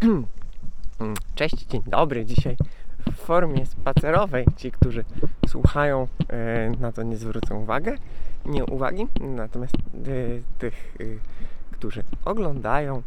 Cześć, 1.34 1.66
dzień 1.66 1.82
dobry. 1.86 2.24
Dzisiaj 2.24 2.56
w 3.12 3.16
formie 3.16 3.66
spacerowej. 3.66 4.46
Ci, 4.56 4.72
którzy 4.72 5.04
słuchają, 5.48 6.08
e, 6.28 6.70
na 6.80 6.92
to 6.92 7.02
nie 7.02 7.16
zwrócą 7.16 7.62
uwagę, 7.62 7.96
nie 8.46 8.64
uwagi. 8.64 9.06
Natomiast 9.20 9.74
e, 9.74 9.78
tych, 10.58 10.96
e, 11.00 11.04
którzy 11.72 12.02
oglądają, 12.24 13.02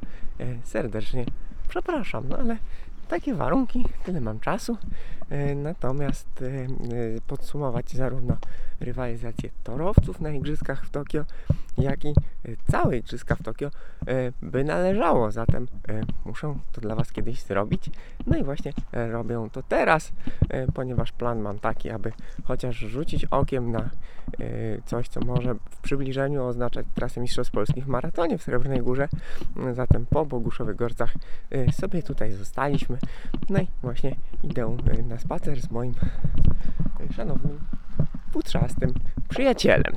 serdecznie 0.64 1.26
przepraszam. 1.70 2.24
No 2.30 2.38
ale 2.38 2.58
takie 3.08 3.34
warunki, 3.34 3.86
tyle 4.04 4.22
mam 4.22 4.40
czasu. 4.40 4.78
Natomiast 5.56 6.44
podsumować 7.28 7.92
zarówno 7.92 8.38
rywalizację 8.80 9.50
torowców 9.64 10.22
na 10.22 10.30
Igrzyskach 10.32 10.86
w 10.86 10.90
Tokio, 10.90 11.26
jak 11.78 12.06
i 12.06 12.14
całe 12.72 12.98
Igrzyska 12.98 13.36
w 13.36 13.44
Tokio 13.44 13.68
e, 14.08 14.32
by 14.42 14.64
należało. 14.64 15.32
Zatem 15.32 15.68
e, 15.90 16.02
muszę 16.26 16.56
to 16.72 16.82
dla 16.82 16.96
Was 16.96 17.12
kiedyś 17.12 17.42
zrobić. 17.42 17.90
No 18.28 18.38
i 18.38 18.44
właśnie 18.44 18.74
e, 18.94 19.12
robię 19.12 19.48
to 19.52 19.64
teraz, 19.64 20.12
ponieważ 20.74 21.12
plan 21.12 21.40
mam 21.40 21.60
taki, 21.60 21.90
aby 21.90 22.12
chociaż 22.44 22.76
rzucić 22.76 23.26
okiem 23.26 23.72
na 23.72 23.90
coś, 24.86 25.08
co 25.08 25.20
może 25.20 25.56
w 25.56 25.78
przybliżeniu 25.78 26.44
oznaczać 26.44 26.86
trasę 26.96 27.22
Mistrzostw 27.22 27.54
Polskich 27.54 27.86
w 27.86 27.88
maratonie 27.88 28.38
w 28.38 28.44
Srebrnej 28.44 28.82
Górze. 28.82 29.10
Zatem 29.74 30.06
po 30.06 30.26
Boguszowych 30.26 30.76
Gorcach 30.76 31.14
sobie 31.72 32.04
tutaj 32.04 32.32
zostaliśmy. 32.32 32.98
No 33.50 33.60
i 33.60 33.68
właśnie 33.82 34.16
idę 34.44 34.78
na 35.08 35.18
spacer 35.24 35.62
z 35.62 35.72
moim 35.72 35.94
szanownym 37.16 37.60
futrzastym 38.32 38.94
przyjacielem. 39.30 39.94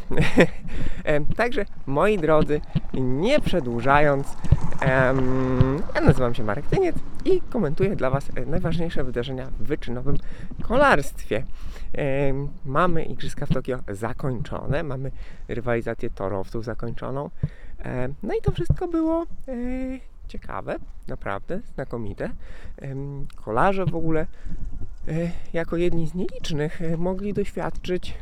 Także 1.37 1.65
moi 1.87 2.19
drodzy, 2.19 2.61
nie 2.95 3.41
przedłużając, 3.41 4.37
ja 5.95 6.01
nazywam 6.01 6.35
się 6.35 6.45
Marek 6.45 6.67
Tyniec 6.67 6.97
i 7.25 7.41
komentuję 7.41 7.97
dla 7.97 8.11
Was 8.11 8.31
najważniejsze 8.47 9.05
wydarzenia 9.05 9.47
w 9.47 9.63
wyczynowym 9.63 10.17
kolarstwie. 10.63 11.45
Mamy 12.65 13.05
Igrzyska 13.05 13.47
w 13.47 13.49
Tokio 13.49 13.79
zakończone, 13.89 14.83
mamy 14.83 15.11
rywalizację 15.49 16.11
torowców 16.11 16.65
zakończoną. 16.65 17.31
No 18.23 18.35
i 18.35 18.43
to 18.43 18.53
wszystko 18.53 18.89
było 18.89 19.23
e, 19.23 19.27
ciekawe, 20.29 20.77
naprawdę 21.09 21.61
znakomite. 21.75 22.31
Kolarze 23.37 23.87
w 23.87 23.97
ogóle 23.97 24.21
e, 24.21 24.27
jako 25.53 25.77
jedni 25.77 26.07
z 26.07 26.15
nielicznych 26.15 26.83
e, 26.83 26.97
mogli 26.97 27.33
doświadczyć 27.33 28.15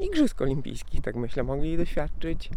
Igrzysk 0.00 0.42
Olimpijskich, 0.42 1.00
tak 1.00 1.16
myślę, 1.16 1.42
mogli 1.42 1.76
doświadczyć 1.76 2.50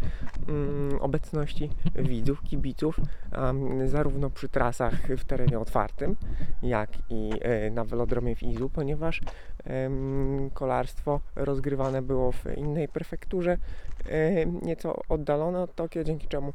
um, 0.48 0.98
obecności 1.00 1.70
widzów, 1.94 2.42
kibiców, 2.42 3.00
um, 3.38 3.88
zarówno 3.88 4.30
przy 4.30 4.48
trasach 4.48 4.94
w 5.16 5.24
terenie 5.24 5.58
otwartym, 5.58 6.16
jak 6.62 6.90
i 7.10 7.30
e, 7.40 7.70
na 7.70 7.84
velodromie 7.84 8.36
w 8.36 8.42
Izu, 8.42 8.70
ponieważ 8.70 9.20
kolarstwo 10.54 11.20
rozgrywane 11.36 12.02
było 12.02 12.32
w 12.32 12.44
innej 12.56 12.88
prefekturze, 12.88 13.56
e, 14.06 14.46
nieco 14.46 15.00
oddalone 15.08 15.62
od 15.62 15.74
Tokio, 15.74 16.04
dzięki 16.04 16.28
czemu 16.28 16.52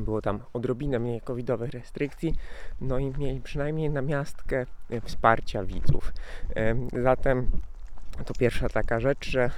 było 0.00 0.22
tam 0.22 0.40
odrobinę 0.52 0.98
mniej 0.98 1.20
covidowych 1.20 1.70
restrykcji, 1.70 2.34
no 2.80 2.98
i 2.98 3.12
mieli 3.18 3.40
przynajmniej 3.40 3.90
na 3.90 4.02
miastkę 4.02 4.66
wsparcia 5.02 5.64
widzów. 5.64 6.12
Zatem 7.02 7.50
to 8.26 8.34
pierwsza 8.34 8.68
taka 8.68 9.00
rzecz, 9.00 9.30
że 9.30 9.50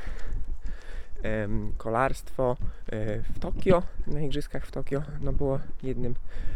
kolarstwo 1.77 2.56
e, 2.86 3.22
w 3.22 3.38
Tokio, 3.38 3.82
na 4.06 4.20
Igrzyskach 4.20 4.66
w 4.66 4.70
Tokio, 4.70 5.02
no 5.20 5.32
było 5.32 5.60
jednym 5.82 6.14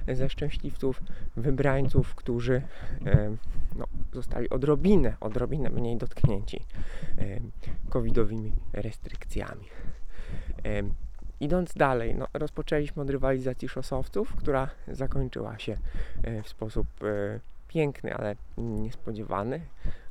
ze 0.09 0.29
szczęśliwców, 0.29 1.03
wybrańców, 1.37 2.15
którzy 2.15 2.63
no, 3.77 3.87
zostali 4.13 4.51
odrobinę, 4.51 5.17
odrobinę 5.21 5.71
mniej 5.71 5.97
dotknięci 5.97 6.65
covidowymi 7.89 8.53
restrykcjami. 8.73 9.67
Idąc 11.41 11.75
dalej, 11.75 12.15
no, 12.15 12.27
rozpoczęliśmy 12.35 13.03
od 13.03 13.11
rywalizacji 13.11 13.69
szosowców, 13.69 14.37
która 14.37 14.71
zakończyła 14.89 15.59
się 15.59 15.77
e, 16.23 16.43
w 16.43 16.49
sposób 16.49 16.87
e, 17.05 17.41
piękny, 17.69 18.15
ale 18.15 18.37
niespodziewany. 18.57 19.61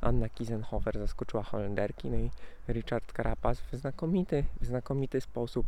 Anna 0.00 0.28
Kisenhofer 0.28 0.98
zaskoczyła 0.98 1.42
Holenderki, 1.42 2.10
no 2.10 2.16
i 2.16 2.30
Richard 2.68 3.12
Carapaz 3.16 3.60
w 3.60 3.76
znakomity, 3.76 4.44
w 4.60 4.66
znakomity 4.66 5.20
sposób 5.20 5.66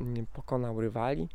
mm, 0.00 0.26
pokonał 0.26 0.80
rywali. 0.80 1.28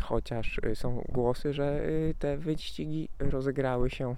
Chociaż 0.00 0.58
y, 0.58 0.76
są 0.76 1.04
głosy, 1.08 1.52
że 1.52 1.80
te 2.18 2.36
wyścigi 2.36 3.08
rozegrały 3.18 3.90
się 3.90 4.14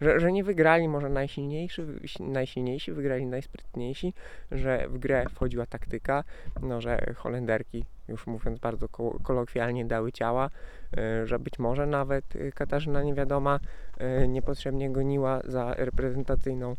że, 0.00 0.20
że 0.20 0.32
nie 0.32 0.44
wygrali 0.44 0.88
może 0.88 1.08
najsilniejsi, 1.08 1.82
najsilniejsi, 2.20 2.92
wygrali 2.92 3.26
najsprytniejsi, 3.26 4.14
że 4.52 4.88
w 4.88 4.98
grę 4.98 5.24
wchodziła 5.30 5.66
taktyka, 5.66 6.24
no, 6.62 6.80
że 6.80 7.14
Holenderki, 7.16 7.84
już 8.08 8.26
mówiąc 8.26 8.58
bardzo 8.58 8.88
kolokwialnie, 9.22 9.84
dały 9.84 10.12
ciała, 10.12 10.50
e, 10.96 11.26
że 11.26 11.38
być 11.38 11.58
może 11.58 11.86
nawet 11.86 12.24
Katarzyna 12.54 13.02
Niewiadoma 13.02 13.60
e, 13.98 14.28
niepotrzebnie 14.28 14.90
goniła 14.90 15.40
za 15.44 15.74
reprezentacyjną 15.74 16.76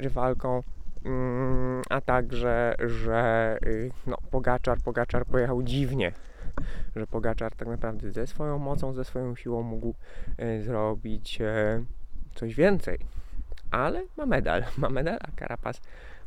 rywalką, 0.00 0.62
mm, 1.04 1.82
a 1.90 2.00
także, 2.00 2.74
że 2.86 3.58
no, 4.06 4.16
Pogaczar, 4.30 4.78
Pogaczar 4.84 5.26
pojechał 5.26 5.62
dziwnie, 5.62 6.12
że 6.96 7.06
Pogaczar 7.06 7.54
tak 7.54 7.68
naprawdę 7.68 8.10
ze 8.10 8.26
swoją 8.26 8.58
mocą, 8.58 8.92
ze 8.92 9.04
swoją 9.04 9.36
siłą 9.36 9.62
mógł 9.62 9.94
zrobić 10.60 11.38
coś 12.34 12.54
więcej. 12.54 12.98
Ale 13.70 14.02
ma 14.16 14.26
medal, 14.26 14.64
ma 14.78 14.88
medal, 14.88 15.18
a 15.20 15.40
Carapaz 15.40 15.80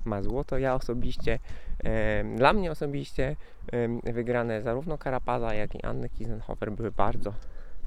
ma 0.05 0.21
złoto. 0.21 0.57
Ja 0.57 0.75
osobiście, 0.75 1.39
e, 1.83 2.23
dla 2.35 2.53
mnie 2.53 2.71
osobiście 2.71 3.35
e, 4.05 4.13
wygrane 4.13 4.61
zarówno 4.61 4.97
Carapaza, 4.97 5.53
jak 5.53 5.75
i 5.75 5.83
Anny 5.83 6.09
Kisenhofer 6.09 6.71
były 6.71 6.91
bardzo, 6.91 7.33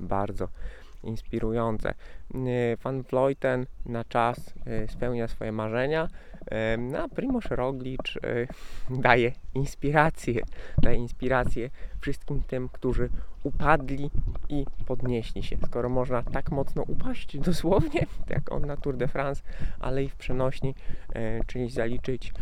bardzo 0.00 0.48
inspirujące. 1.02 1.94
Van 2.82 3.02
Vleuten 3.02 3.66
na 3.86 4.04
czas 4.04 4.54
e, 4.66 4.88
spełnia 4.88 5.28
swoje 5.28 5.52
marzenia, 5.52 6.08
no, 6.78 6.98
a 6.98 7.08
Primoz 7.08 7.44
e, 7.52 7.56
daje 8.90 9.32
inspirację, 9.54 10.42
daje 10.82 10.96
inspirację 10.96 11.70
wszystkim 12.00 12.42
tym, 12.42 12.68
którzy 12.68 13.08
upadli 13.42 14.10
i 14.48 14.64
podnieśli 14.86 15.42
się. 15.42 15.56
Skoro 15.66 15.88
można 15.88 16.22
tak 16.22 16.50
mocno 16.50 16.82
upaść 16.82 17.38
dosłownie, 17.38 18.06
jak 18.30 18.52
on 18.52 18.66
na 18.66 18.76
Tour 18.76 18.96
de 18.96 19.08
France, 19.08 19.42
ale 19.80 20.04
i 20.04 20.08
w 20.08 20.16
przenośni, 20.16 20.74
czyli 21.46 21.70
zaliczyć 21.70 22.32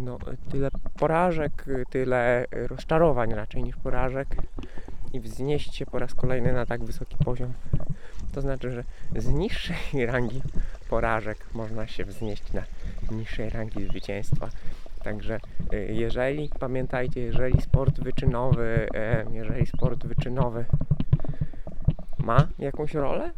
no, 0.00 0.18
tyle 0.50 0.68
porażek, 0.98 1.66
tyle 1.90 2.46
rozczarowań 2.52 3.34
raczej 3.34 3.62
niż 3.62 3.76
porażek 3.76 4.36
i 5.12 5.20
wznieść 5.20 5.74
się 5.74 5.86
po 5.86 5.98
raz 5.98 6.14
kolejny 6.14 6.52
na 6.52 6.66
tak 6.66 6.84
wysoki 6.84 7.16
poziom. 7.24 7.52
To 8.32 8.40
znaczy, 8.40 8.72
że 8.72 8.84
z 9.22 9.28
niższej 9.28 9.76
rangi 10.12 10.42
porażek 10.90 11.38
można 11.54 11.86
się 11.86 12.04
wznieść 12.04 12.52
na 12.52 12.62
niższej 13.10 13.50
rangi 13.50 13.86
zwycięstwa. 13.86 14.48
Także 15.02 15.40
y, 15.72 15.88
jeżeli, 15.92 16.50
pamiętajcie, 16.60 17.20
jeżeli 17.20 17.62
sport 17.62 18.00
wyczynowy, 18.00 18.88
jeżeli 19.32 19.66
sport 19.66 20.06
wyczynowy 20.06 20.64
ma 22.18 22.48
jakąś 22.58 22.94
rolę 22.94 23.30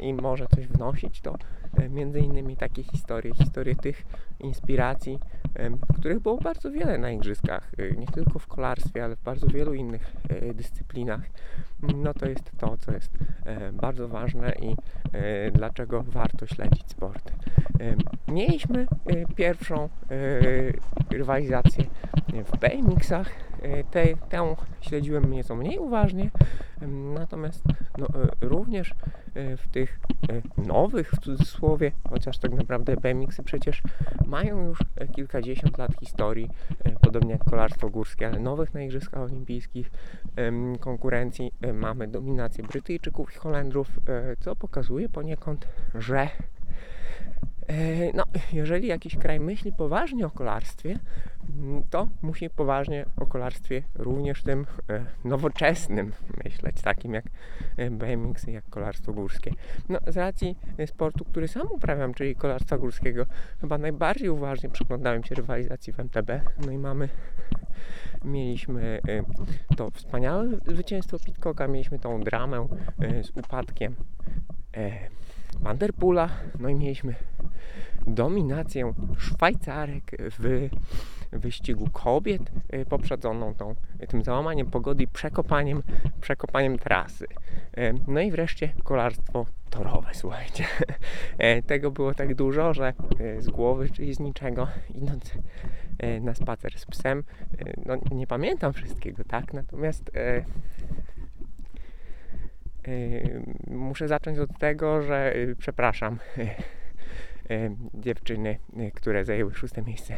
i 0.00 0.14
może 0.14 0.46
coś 0.46 0.66
wnosić, 0.66 1.20
to 1.20 1.36
E, 1.78 1.88
między 1.88 2.20
innymi 2.20 2.56
takie 2.56 2.82
historie, 2.82 3.34
historie 3.34 3.76
tych 3.76 4.04
inspiracji, 4.40 5.18
których 5.98 6.20
było 6.20 6.38
bardzo 6.38 6.70
wiele 6.70 6.98
na 6.98 7.10
igrzyskach, 7.10 7.70
e, 7.78 7.90
nie 7.90 8.06
tylko 8.06 8.38
w 8.38 8.46
kolarstwie, 8.46 9.04
ale 9.04 9.16
w 9.16 9.22
bardzo 9.22 9.46
wielu 9.46 9.74
innych 9.74 10.12
e, 10.28 10.54
dyscyplinach. 10.54 11.20
No 11.94 12.14
to 12.14 12.28
jest 12.28 12.50
to, 12.58 12.76
co 12.76 12.92
jest 12.92 13.10
bardzo 13.72 14.08
ważne 14.08 14.52
i 14.52 14.76
dlaczego 15.52 16.02
warto 16.02 16.46
śledzić 16.46 16.90
sport. 16.90 17.32
Mieliśmy 18.28 18.86
pierwszą 19.36 19.88
rywalizację 21.10 21.84
w 22.44 22.58
BMX-ach. 22.58 23.49
Te, 23.90 24.16
tę 24.28 24.56
śledziłem 24.80 25.32
nieco 25.32 25.56
mniej 25.56 25.78
uważnie, 25.78 26.30
natomiast 27.14 27.64
no, 27.98 28.06
również 28.40 28.94
w 29.34 29.68
tych 29.68 30.00
nowych, 30.56 31.10
w 31.10 31.20
cudzysłowie, 31.20 31.92
chociaż 32.08 32.38
tak 32.38 32.52
naprawdę 32.52 32.96
BMX-y 32.96 33.42
przecież 33.42 33.82
mają 34.26 34.64
już 34.64 34.78
kilkadziesiąt 35.12 35.78
lat 35.78 35.90
historii, 36.00 36.50
podobnie 37.00 37.32
jak 37.32 37.44
kolarstwo 37.44 37.90
górskie, 37.90 38.28
ale 38.28 38.38
nowych 38.38 38.74
na 38.74 38.82
Igrzyskach 38.82 39.22
Olimpijskich 39.22 39.90
konkurencji 40.80 41.52
mamy 41.74 42.08
dominację 42.08 42.64
Brytyjczyków 42.64 43.36
i 43.36 43.38
Holendrów, 43.38 43.88
co 44.40 44.56
pokazuje 44.56 45.08
poniekąd, 45.08 45.68
że 45.94 46.28
E, 47.20 47.49
no, 48.14 48.24
jeżeli 48.52 48.88
jakiś 48.88 49.16
kraj 49.16 49.40
myśli 49.40 49.72
poważnie 49.72 50.26
o 50.26 50.30
kolarstwie, 50.30 50.98
mm, 51.58 51.82
to 51.90 52.08
musi 52.22 52.50
poważnie 52.50 53.06
o 53.16 53.26
kolarstwie 53.26 53.82
również 53.94 54.42
tym 54.42 54.66
e, 54.90 55.04
nowoczesnym 55.24 56.12
myśleć, 56.44 56.82
takim 56.82 57.14
jak 57.14 57.24
e, 57.76 57.90
BMX 57.90 58.46
jak 58.46 58.64
kolarstwo 58.70 59.12
górskie. 59.12 59.52
No, 59.88 59.98
z 60.06 60.16
racji 60.16 60.56
sportu, 60.86 61.24
który 61.24 61.48
sam 61.48 61.66
uprawiam, 61.70 62.14
czyli 62.14 62.36
kolarstwa 62.36 62.78
górskiego, 62.78 63.26
chyba 63.60 63.78
najbardziej 63.78 64.28
uważnie 64.28 64.70
przyglądałem 64.70 65.24
się 65.24 65.34
rywalizacji 65.34 65.92
w 65.92 66.00
MTB. 66.00 66.30
No 66.66 66.72
i 66.72 66.78
mamy 66.78 67.08
mieliśmy 68.24 69.00
to 69.76 69.90
wspaniałe 69.90 70.48
zwycięstwo 70.66 71.18
Pitcocka, 71.18 71.68
mieliśmy 71.68 71.98
tą 71.98 72.20
dramę 72.20 72.68
z 73.22 73.30
upadkiem 73.30 73.94
Vanderpoola, 75.60 76.28
no 76.58 76.68
i 76.68 76.74
mieliśmy 76.74 77.14
dominację 78.06 78.94
Szwajcarek 79.18 80.10
w 80.20 80.68
wyścigu 81.32 81.88
kobiet 81.92 82.42
e, 82.68 82.84
poprzedzoną 82.84 83.54
tą, 83.54 83.74
tym 84.08 84.24
załamaniem 84.24 84.70
pogody 84.70 85.04
i 85.04 85.08
przekopaniem, 85.08 85.82
przekopaniem 86.20 86.78
trasy. 86.78 87.26
E, 87.76 87.92
no 88.08 88.20
i 88.20 88.30
wreszcie 88.30 88.72
kolarstwo 88.84 89.46
torowe, 89.70 90.08
słuchajcie. 90.12 90.64
E, 91.38 91.62
tego 91.72 91.90
było 91.90 92.14
tak 92.14 92.34
dużo, 92.34 92.74
że 92.74 92.92
z 93.38 93.48
głowy, 93.48 93.90
czyli 93.90 94.14
z 94.14 94.20
niczego, 94.20 94.68
idąc 94.94 95.34
na 96.20 96.34
spacer 96.34 96.78
z 96.78 96.86
psem, 96.86 97.24
no 97.86 97.96
nie 98.10 98.26
pamiętam 98.26 98.72
wszystkiego, 98.72 99.24
tak? 99.24 99.52
Natomiast 99.52 100.10
muszę 103.66 104.08
zacząć 104.08 104.38
od 104.38 104.58
tego, 104.58 105.02
że 105.02 105.34
przepraszam 105.58 106.18
dziewczyny, 107.94 108.58
e, 108.76 108.90
które 108.90 109.24
zajęły 109.24 109.54
szóste 109.54 109.82
miejsce 109.82 110.16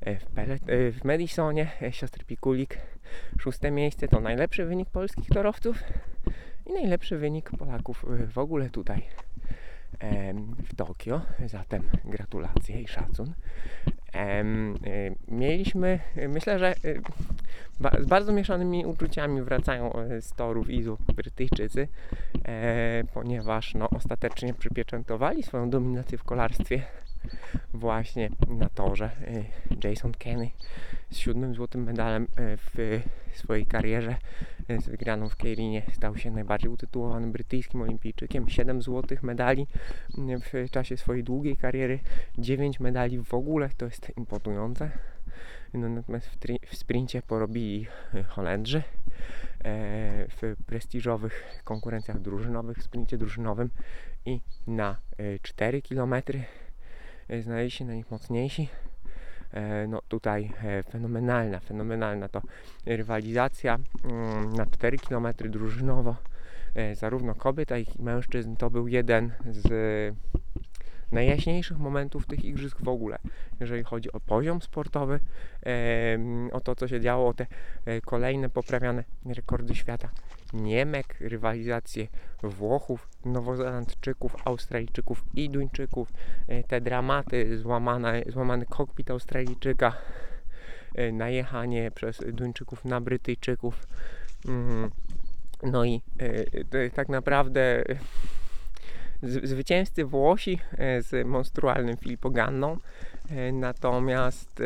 e, 0.00 0.16
w, 0.18 0.26
Pelet, 0.26 0.62
e, 0.68 0.92
w 0.92 1.04
Madisonie, 1.04 1.68
siostry 1.90 2.24
Pikulik. 2.24 2.78
Szóste 3.38 3.70
miejsce 3.70 4.08
to 4.08 4.20
najlepszy 4.20 4.64
wynik 4.64 4.90
polskich 4.90 5.28
torowców 5.28 5.84
i 6.66 6.72
najlepszy 6.72 7.18
wynik 7.18 7.50
Polaków 7.50 8.04
w 8.32 8.38
ogóle 8.38 8.70
tutaj 8.70 9.02
w 10.64 10.74
Tokio. 10.74 11.20
Zatem 11.46 11.82
gratulacje 12.04 12.80
i 12.80 12.88
szacun. 12.88 13.34
Mieliśmy, 15.28 15.98
myślę, 16.28 16.58
że 16.58 16.74
z 18.00 18.06
bardzo 18.06 18.32
mieszanymi 18.32 18.86
uczuciami 18.86 19.42
wracają 19.42 19.92
z 20.20 20.32
torów 20.32 20.70
Izu 20.70 20.98
Brytyjczycy, 21.16 21.88
ponieważ 23.14 23.74
no, 23.74 23.90
ostatecznie 23.90 24.54
przypieczętowali 24.54 25.42
swoją 25.42 25.70
dominację 25.70 26.18
w 26.18 26.24
kolarstwie 26.24 26.82
właśnie 27.74 28.30
na 28.48 28.68
torze. 28.68 29.10
Jason 29.84 30.12
Kenny 30.12 30.50
z 31.10 31.16
siódmym 31.16 31.54
złotym 31.54 31.84
medalem 31.84 32.26
w 32.36 33.00
swojej 33.34 33.66
karierze 33.66 34.16
z 34.80 34.88
wygraną 34.88 35.28
w 35.28 35.36
Keirinie 35.36 35.82
stał 35.92 36.16
się 36.16 36.30
najbardziej 36.30 36.70
utytułowanym 36.70 37.32
brytyjskim 37.32 37.82
olimpijczykiem. 37.82 38.48
7 38.48 38.82
złotych 38.82 39.22
medali 39.22 39.66
w 40.18 40.70
czasie 40.70 40.96
swojej 40.96 41.24
długiej 41.24 41.56
kariery, 41.56 41.98
9 42.38 42.80
medali 42.80 43.18
w 43.18 43.34
ogóle, 43.34 43.68
to 43.76 43.84
jest 43.84 44.12
imponujące. 44.16 44.90
No, 45.74 45.88
natomiast 45.88 46.26
w, 46.26 46.36
w 46.66 46.76
sprincie 46.76 47.22
porobili 47.22 47.86
Holendrzy 48.28 48.78
e, 48.78 48.82
w 50.28 50.56
prestiżowych 50.66 51.62
konkurencjach 51.64 52.20
drużynowych, 52.20 52.78
w 52.78 52.82
sprincie 52.82 53.18
drużynowym 53.18 53.70
i 54.24 54.40
na 54.66 54.96
4 55.42 55.78
e, 55.78 55.82
km 55.82 56.14
e, 57.28 57.42
znaleźli 57.42 57.70
się 57.70 57.84
na 57.84 57.94
nich 57.94 58.10
mocniejsi. 58.10 58.68
No 59.88 60.00
tutaj 60.08 60.52
fenomenalna, 60.90 61.60
fenomenalna 61.60 62.28
to 62.28 62.42
rywalizacja 62.86 63.78
mm, 64.04 64.52
na 64.52 64.66
4 64.66 64.98
km 64.98 65.26
drużynowo 65.50 66.16
zarówno 66.94 67.34
kobiet, 67.34 67.70
jak 67.70 67.96
i 67.96 68.02
mężczyzn. 68.02 68.56
To 68.56 68.70
był 68.70 68.88
jeden 68.88 69.32
z 69.50 69.68
najjaśniejszych 71.12 71.78
momentów 71.78 72.26
tych 72.26 72.44
igrzysk 72.44 72.78
w 72.80 72.88
ogóle, 72.88 73.18
jeżeli 73.60 73.84
chodzi 73.84 74.12
o 74.12 74.20
poziom 74.20 74.62
sportowy, 74.62 75.20
o 76.52 76.60
to, 76.60 76.74
co 76.74 76.88
się 76.88 77.00
działo, 77.00 77.28
o 77.28 77.34
te 77.34 77.46
e, 77.84 78.00
kolejne 78.00 78.50
poprawiane 78.50 79.04
rekordy 79.26 79.74
świata. 79.74 80.08
Niemek, 80.52 81.16
rywalizacje 81.20 82.06
Włochów, 82.42 83.08
Nowozelandczyków, 83.24 84.36
Australijczyków 84.44 85.24
i 85.34 85.50
Duńczyków, 85.50 86.12
e, 86.48 86.62
te 86.62 86.80
dramaty, 86.80 87.58
złamane, 87.58 88.22
złamany 88.26 88.66
kokpit 88.66 89.10
Australijczyka, 89.10 89.92
e, 90.94 91.12
najechanie 91.12 91.90
przez 91.90 92.22
Duńczyków 92.32 92.84
na 92.84 93.00
Brytyjczyków. 93.00 93.86
Mm, 94.48 94.90
no 95.62 95.84
i 95.84 96.00
tak 96.94 97.08
naprawdę 97.08 97.84
zwycięzcy 99.22 100.04
Włosi 100.04 100.58
e, 100.78 101.02
z 101.02 101.26
monstrualnym 101.26 101.96
Filipoganną. 101.96 102.76
E, 103.30 103.52
natomiast 103.52 104.60
e, 104.60 104.64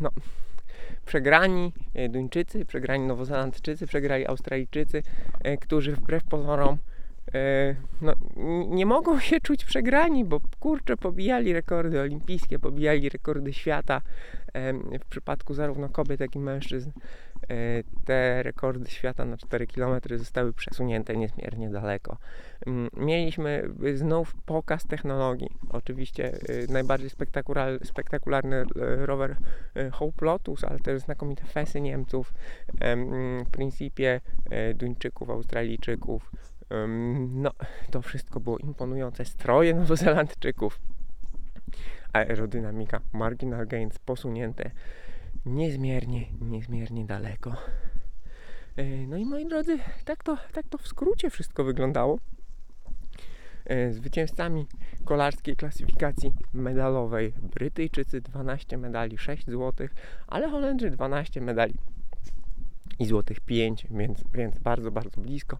no, 0.00 0.10
przegrani 1.06 1.72
Duńczycy, 2.08 2.64
przegrani 2.64 3.06
Nowozelandczycy, 3.06 3.86
przegrali 3.86 4.26
Australijczycy, 4.26 5.02
którzy 5.60 5.92
wbrew 5.92 6.24
pozorom 6.24 6.78
no, 8.02 8.12
nie 8.68 8.86
mogą 8.86 9.20
się 9.20 9.40
czuć 9.40 9.64
przegrani, 9.64 10.24
bo 10.24 10.40
kurczę, 10.60 10.96
pobijali 10.96 11.52
rekordy 11.52 12.00
olimpijskie, 12.00 12.58
pobijali 12.58 13.08
rekordy 13.08 13.52
świata 13.52 14.00
w 15.00 15.06
przypadku 15.10 15.54
zarówno 15.54 15.88
kobiet, 15.88 16.20
jak 16.20 16.34
i 16.34 16.38
mężczyzn. 16.38 16.90
E, 17.50 17.82
te 18.04 18.42
rekordy 18.42 18.90
świata 18.90 19.24
na 19.24 19.36
4 19.36 19.66
km 19.66 20.00
zostały 20.16 20.52
przesunięte 20.52 21.16
niezmiernie 21.16 21.70
daleko. 21.70 22.16
Mm, 22.66 22.90
mieliśmy 22.96 23.68
znów 23.94 24.34
pokaz 24.46 24.86
technologii. 24.86 25.48
Oczywiście 25.70 26.32
e, 26.32 26.72
najbardziej 26.72 27.10
spektakularny 27.84 28.56
e, 28.56 28.64
rower 29.06 29.36
Hope 29.92 30.24
Lotus, 30.26 30.64
ale 30.64 30.78
też 30.78 31.02
znakomite 31.02 31.44
fesy 31.44 31.80
Niemców, 31.80 32.34
w 33.44 33.50
Principie 33.50 34.20
Duńczyków, 34.74 35.30
Australijczyków. 35.30 36.30
No, 37.28 37.50
to 37.90 38.02
wszystko 38.02 38.40
było 38.40 38.58
imponujące. 38.58 39.24
Stroje 39.24 39.74
Nowozelandczyków, 39.74 40.78
aerodynamika, 42.12 43.00
marginal 43.12 43.66
gains 43.66 43.98
posunięte 43.98 44.70
niezmiernie, 45.46 46.26
niezmiernie 46.40 47.04
daleko. 47.04 47.56
E, 48.76 48.84
no 48.84 49.16
i 49.16 49.24
moi 49.24 49.46
drodzy, 49.46 49.78
tak 50.04 50.24
to, 50.24 50.38
tak 50.52 50.68
to 50.68 50.78
w 50.78 50.88
skrócie 50.88 51.30
wszystko 51.30 51.64
wyglądało. 51.64 52.18
E, 53.64 53.92
zwycięzcami 53.92 54.66
kolarskiej 55.04 55.56
klasyfikacji 55.56 56.32
medalowej 56.52 57.32
Brytyjczycy 57.54 58.20
12 58.20 58.78
medali, 58.78 59.18
6 59.18 59.50
złotych, 59.50 59.94
ale 60.26 60.48
Holendrzy 60.48 60.90
12 60.90 61.40
medali 61.40 61.74
i 62.98 63.06
złotych 63.06 63.40
5, 63.40 63.86
więc, 63.90 64.24
więc 64.34 64.58
bardzo, 64.58 64.90
bardzo 64.90 65.20
blisko. 65.20 65.58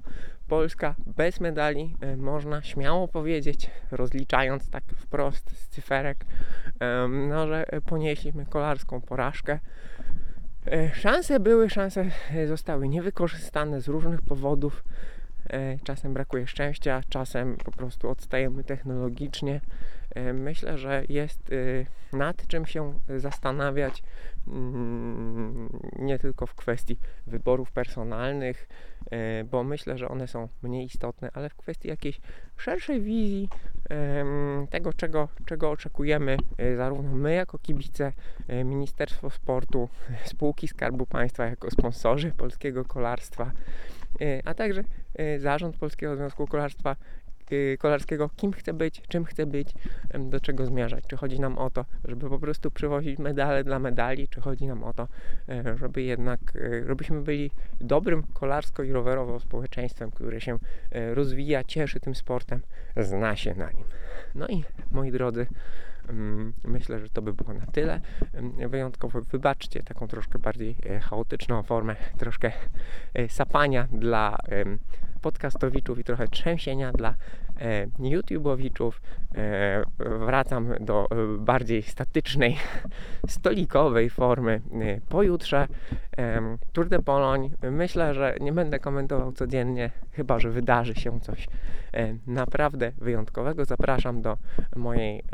Polska 0.48 0.94
bez 1.16 1.40
medali, 1.40 1.96
e, 2.00 2.16
można 2.16 2.62
śmiało 2.62 3.08
powiedzieć, 3.08 3.70
rozliczając 3.90 4.70
tak 4.70 4.84
wprost 4.96 5.50
z 5.50 5.68
cyferek, 5.68 6.24
no, 7.28 7.46
że 7.46 7.66
ponieśliśmy 7.86 8.46
kolarską 8.46 9.00
porażkę. 9.00 9.58
E, 10.66 10.94
szanse 10.94 11.40
były, 11.40 11.70
szanse 11.70 12.04
zostały 12.46 12.88
niewykorzystane 12.88 13.80
z 13.80 13.88
różnych 13.88 14.22
powodów. 14.22 14.84
E, 15.50 15.78
czasem 15.78 16.14
brakuje 16.14 16.46
szczęścia, 16.46 17.00
czasem 17.08 17.56
po 17.64 17.72
prostu 17.72 18.08
odstajemy 18.08 18.64
technologicznie. 18.64 19.60
E, 20.14 20.32
myślę, 20.32 20.78
że 20.78 21.04
jest 21.08 21.52
e, 21.52 22.16
nad 22.16 22.46
czym 22.46 22.66
się 22.66 23.00
zastanawiać, 23.16 24.02
mm, 24.48 25.68
nie 25.98 26.18
tylko 26.18 26.46
w 26.46 26.54
kwestii 26.54 26.98
wyborów 27.26 27.72
personalnych, 27.72 28.68
bo 29.50 29.64
myślę, 29.64 29.98
że 29.98 30.08
one 30.08 30.28
są 30.28 30.48
mniej 30.62 30.86
istotne, 30.86 31.30
ale 31.34 31.48
w 31.50 31.54
kwestii 31.54 31.88
jakiejś 31.88 32.20
szerszej 32.56 33.00
wizji 33.00 33.48
tego, 34.70 34.92
czego, 34.92 35.28
czego 35.46 35.70
oczekujemy 35.70 36.36
zarówno 36.76 37.14
my 37.14 37.34
jako 37.34 37.58
kibice, 37.58 38.12
Ministerstwo 38.64 39.30
Sportu, 39.30 39.88
spółki 40.24 40.68
Skarbu 40.68 41.06
Państwa 41.06 41.46
jako 41.46 41.70
sponsorzy 41.70 42.32
polskiego 42.32 42.84
kolarstwa, 42.84 43.50
a 44.44 44.54
także 44.54 44.84
zarząd 45.38 45.76
Polskiego 45.76 46.16
Związku 46.16 46.46
Kolarstwa 46.46 46.92
y, 46.92 47.23
kolarskiego, 47.78 48.30
kim 48.36 48.52
chcę 48.52 48.72
być, 48.72 49.02
czym 49.08 49.24
chcę 49.24 49.46
być, 49.46 49.74
do 50.18 50.40
czego 50.40 50.66
zmierzać. 50.66 51.04
Czy 51.06 51.16
chodzi 51.16 51.40
nam 51.40 51.58
o 51.58 51.70
to, 51.70 51.84
żeby 52.04 52.30
po 52.30 52.38
prostu 52.38 52.70
przywozić 52.70 53.18
medale 53.18 53.64
dla 53.64 53.78
medali, 53.78 54.28
czy 54.28 54.40
chodzi 54.40 54.66
nam 54.66 54.84
o 54.84 54.92
to, 54.92 55.08
e, 55.48 55.76
żeby 55.78 56.02
jednak, 56.02 56.40
e, 56.56 56.86
żebyśmy 56.86 57.20
byli 57.22 57.50
dobrym 57.80 58.22
kolarsko 58.22 58.82
i 58.82 58.92
rowerowo 58.92 59.40
społeczeństwem, 59.40 60.10
które 60.10 60.40
się 60.40 60.58
e, 60.90 61.14
rozwija, 61.14 61.64
cieszy 61.64 62.00
tym 62.00 62.14
sportem, 62.14 62.60
zna 62.96 63.36
się 63.36 63.54
na 63.54 63.70
nim. 63.70 63.84
No 64.34 64.48
i 64.48 64.64
moi 64.90 65.12
drodzy, 65.12 65.46
myślę, 66.64 67.00
że 67.00 67.08
to 67.08 67.22
by 67.22 67.32
było 67.32 67.54
na 67.54 67.66
tyle. 67.66 68.00
Em, 68.32 68.68
Wyjątkowo 68.68 69.20
wybaczcie 69.20 69.82
taką 69.82 70.08
troszkę 70.08 70.38
bardziej 70.38 70.76
e, 70.86 71.00
chaotyczną 71.00 71.62
formę, 71.62 71.96
troszkę 72.18 72.52
e, 73.14 73.28
sapania 73.28 73.88
dla 73.92 74.38
podcastowiczów 75.20 75.98
i 75.98 76.04
trochę 76.04 76.28
trzęsienia 76.28 76.92
dla 76.92 77.14
YouTubeowiczów. 77.98 79.00
E, 79.34 79.82
wracam 79.98 80.74
do 80.80 81.06
e, 81.10 81.38
bardziej 81.38 81.82
statycznej, 81.82 82.56
stolikowej 83.28 84.10
formy 84.10 84.60
e, 84.72 85.00
pojutrze. 85.08 85.68
Tour 86.72 86.88
de 86.88 87.02
Poloń. 87.02 87.50
Myślę, 87.70 88.14
że 88.14 88.36
nie 88.40 88.52
będę 88.52 88.78
komentował 88.78 89.32
codziennie, 89.32 89.90
chyba 90.12 90.38
że 90.38 90.50
wydarzy 90.50 90.94
się 90.94 91.20
coś 91.20 91.48
e, 91.92 92.14
naprawdę 92.26 92.92
wyjątkowego. 92.98 93.64
Zapraszam 93.64 94.22
do 94.22 94.36
mojej 94.76 95.24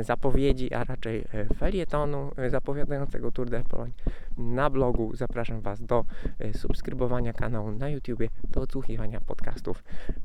zapowiedzi, 0.00 0.74
a 0.74 0.84
raczej 0.84 1.24
e, 1.34 1.54
felietonu 1.54 2.30
e, 2.36 2.50
zapowiadającego 2.50 3.32
Tour 3.32 3.50
de 3.50 3.62
Poloń 3.64 3.92
na 4.38 4.70
blogu. 4.70 5.16
Zapraszam 5.16 5.60
Was 5.60 5.82
do 5.82 6.04
e, 6.38 6.54
subskrybowania 6.54 7.32
kanału 7.32 7.70
na 7.70 7.88
YouTubie, 7.88 8.28
do 8.50 8.60
odsłuchiwania 8.60 9.20
podcastów, 9.20 9.84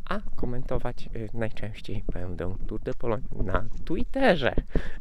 a 0.10 0.20
komentować 0.36 1.08
e, 1.08 1.10
najczęściej 1.44 2.04
będę 2.14 2.56
Tour 2.68 2.82
de 2.82 2.94
Poloń 2.94 3.22
na 3.44 3.66
Twitterze. 3.86 4.54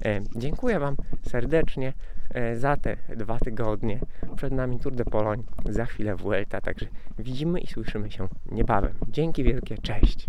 E, 0.04 0.20
Dziękuję 0.36 0.78
Wam 0.78 0.96
serdecznie 1.22 1.92
e, 2.34 2.56
za 2.56 2.76
te 2.76 2.96
dwa 3.16 3.38
tygodnie. 3.38 4.00
Przed 4.36 4.52
nami 4.52 4.78
Tour 4.78 4.94
de 4.94 5.04
Poloń, 5.04 5.42
za 5.68 5.84
chwilę 5.84 6.16
Vuelta, 6.16 6.60
także 6.60 6.86
widzimy 7.18 7.60
i 7.60 7.66
słyszymy 7.66 8.10
się 8.10 8.28
niebawem. 8.52 8.92
Dzięki 9.08 9.44
wielkie, 9.44 9.78
cześć! 9.78 10.26